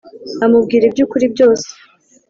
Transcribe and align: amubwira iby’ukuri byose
amubwira 0.45 0.83
iby’ukuri 0.87 1.25
byose 1.33 1.69